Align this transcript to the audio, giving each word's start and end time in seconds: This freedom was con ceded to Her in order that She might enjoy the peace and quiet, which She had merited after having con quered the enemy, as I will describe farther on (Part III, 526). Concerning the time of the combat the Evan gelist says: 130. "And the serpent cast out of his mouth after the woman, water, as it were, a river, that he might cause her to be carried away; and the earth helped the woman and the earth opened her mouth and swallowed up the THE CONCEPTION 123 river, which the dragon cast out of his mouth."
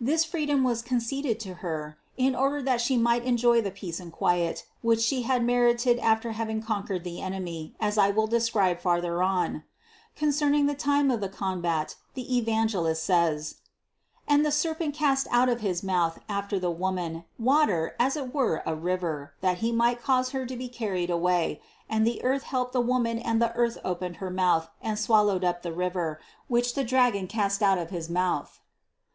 This 0.00 0.24
freedom 0.24 0.64
was 0.64 0.80
con 0.80 1.00
ceded 1.00 1.38
to 1.40 1.56
Her 1.56 1.98
in 2.16 2.34
order 2.34 2.62
that 2.62 2.80
She 2.80 2.96
might 2.96 3.24
enjoy 3.24 3.60
the 3.60 3.70
peace 3.70 4.00
and 4.00 4.10
quiet, 4.10 4.64
which 4.80 5.00
She 5.02 5.20
had 5.24 5.44
merited 5.44 5.98
after 5.98 6.32
having 6.32 6.62
con 6.62 6.86
quered 6.86 7.04
the 7.04 7.20
enemy, 7.20 7.74
as 7.78 7.98
I 7.98 8.08
will 8.08 8.26
describe 8.26 8.80
farther 8.80 9.22
on 9.22 9.64
(Part 10.16 10.32
III, 10.32 10.32
526). 10.32 10.40
Concerning 10.40 10.66
the 10.66 10.74
time 10.82 11.10
of 11.10 11.20
the 11.20 11.28
combat 11.28 11.96
the 12.14 12.22
Evan 12.38 12.68
gelist 12.68 13.02
says: 13.04 13.56
130. 14.24 14.24
"And 14.28 14.46
the 14.46 14.50
serpent 14.50 14.94
cast 14.94 15.26
out 15.30 15.50
of 15.50 15.60
his 15.60 15.82
mouth 15.82 16.20
after 16.26 16.58
the 16.58 16.70
woman, 16.70 17.24
water, 17.38 17.94
as 18.00 18.16
it 18.16 18.32
were, 18.32 18.62
a 18.64 18.74
river, 18.74 19.34
that 19.42 19.58
he 19.58 19.72
might 19.72 20.02
cause 20.02 20.30
her 20.30 20.46
to 20.46 20.56
be 20.56 20.68
carried 20.70 21.10
away; 21.10 21.60
and 21.86 22.06
the 22.06 22.24
earth 22.24 22.44
helped 22.44 22.72
the 22.72 22.80
woman 22.80 23.18
and 23.18 23.42
the 23.42 23.52
earth 23.52 23.76
opened 23.84 24.16
her 24.24 24.30
mouth 24.30 24.70
and 24.80 24.98
swallowed 24.98 25.44
up 25.44 25.60
the 25.60 25.68
THE 25.68 25.74
CONCEPTION 25.74 25.92
123 26.48 26.48
river, 26.48 26.48
which 26.48 26.72
the 26.72 26.82
dragon 26.82 27.26
cast 27.26 27.62
out 27.62 27.76
of 27.76 27.90
his 27.90 28.08
mouth." 28.08 28.60